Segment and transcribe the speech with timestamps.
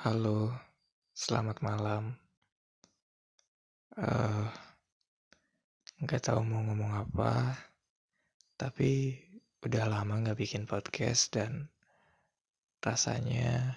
[0.00, 0.48] Halo,
[1.12, 2.16] selamat malam.
[4.00, 4.48] Eh,
[6.00, 7.52] nggak tahu mau ngomong apa,
[8.56, 9.12] tapi
[9.60, 11.68] udah lama nggak bikin podcast dan
[12.80, 13.76] rasanya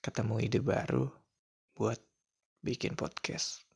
[0.00, 1.04] ketemu ide baru
[1.76, 2.00] buat
[2.64, 3.68] bikin podcast.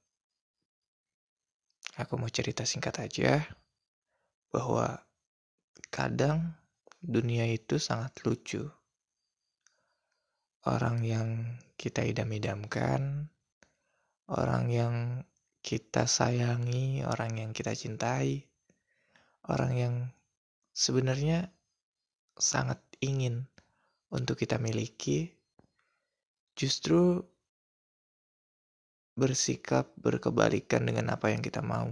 [2.00, 3.52] Aku mau cerita singkat aja
[4.48, 4.96] bahwa
[5.92, 6.56] kadang
[7.04, 8.64] dunia itu sangat lucu.
[10.62, 13.26] Orang yang kita idam-idamkan,
[14.30, 14.94] orang yang
[15.58, 18.46] kita sayangi, orang yang kita cintai,
[19.50, 19.94] orang yang
[20.70, 21.50] sebenarnya
[22.38, 23.50] sangat ingin
[24.14, 25.34] untuk kita miliki,
[26.54, 27.26] justru
[29.18, 31.90] bersikap berkebalikan dengan apa yang kita mau.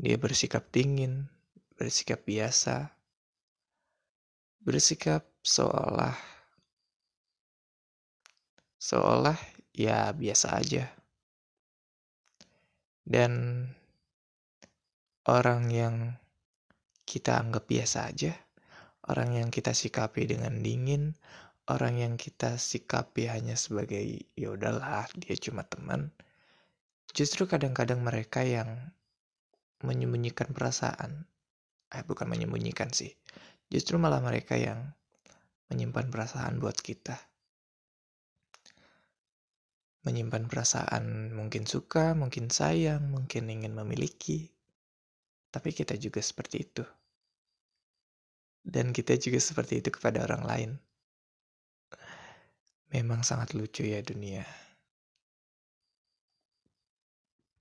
[0.00, 1.28] Dia bersikap dingin,
[1.76, 2.88] bersikap biasa,
[4.64, 6.33] bersikap seolah
[8.84, 9.40] seolah
[9.72, 10.92] ya biasa aja.
[13.00, 13.64] Dan
[15.24, 15.96] orang yang
[17.08, 18.36] kita anggap biasa aja,
[19.08, 21.16] orang yang kita sikapi dengan dingin,
[21.72, 24.04] orang yang kita sikapi hanya sebagai
[24.36, 26.12] ya udahlah dia cuma teman.
[27.16, 28.92] Justru kadang-kadang mereka yang
[29.80, 31.24] menyembunyikan perasaan.
[31.88, 33.16] Eh bukan menyembunyikan sih.
[33.72, 34.92] Justru malah mereka yang
[35.72, 37.16] menyimpan perasaan buat kita
[40.04, 44.52] menyimpan perasaan mungkin suka, mungkin sayang, mungkin ingin memiliki.
[45.48, 46.84] Tapi kita juga seperti itu.
[48.64, 50.70] Dan kita juga seperti itu kepada orang lain.
[52.92, 54.63] Memang sangat lucu ya dunia.